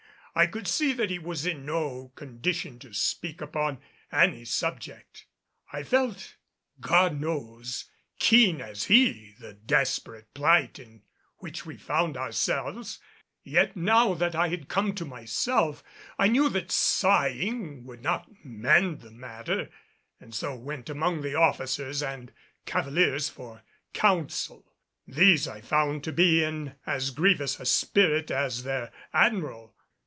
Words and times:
I 0.33 0.47
could 0.47 0.65
see 0.65 0.93
that 0.93 1.09
he 1.09 1.19
was 1.19 1.45
in 1.45 1.65
no 1.65 2.13
condition 2.15 2.79
to 2.79 2.93
speak 2.93 3.41
upon 3.41 3.81
any 4.13 4.45
subject. 4.45 5.25
I 5.73 5.83
felt, 5.83 6.37
God 6.79 7.19
knows, 7.19 7.91
keen 8.17 8.61
as 8.61 8.85
he 8.85 9.35
the 9.41 9.51
desperate 9.55 10.33
plight 10.33 10.79
in 10.79 11.03
which 11.39 11.65
we 11.65 11.75
found 11.75 12.15
ourselves. 12.15 12.99
Yet, 13.43 13.75
now 13.75 14.13
that 14.13 14.33
I 14.33 14.47
had 14.47 14.69
come 14.69 14.95
to 14.95 15.03
myself, 15.05 15.83
I 16.17 16.29
knew 16.29 16.47
that 16.47 16.71
sighing 16.71 17.83
would 17.83 18.01
not 18.01 18.29
mend 18.41 19.01
the 19.01 19.11
matter 19.11 19.69
and 20.17 20.33
so 20.33 20.55
went 20.55 20.89
among 20.89 21.23
the 21.23 21.35
officers 21.35 22.01
and 22.01 22.31
cavaliers 22.65 23.27
for 23.27 23.63
counsel. 23.91 24.73
These 25.05 25.45
I 25.49 25.59
found 25.59 26.05
to 26.05 26.13
be 26.13 26.41
in 26.41 26.75
as 26.85 27.11
grievous 27.11 27.59
a 27.59 27.65
spirit 27.65 28.31
as 28.31 28.63
their 28.63 28.93
Admiral. 29.11 29.75